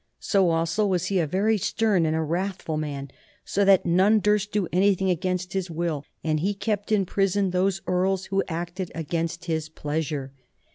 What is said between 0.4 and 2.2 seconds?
also, was he a very stern and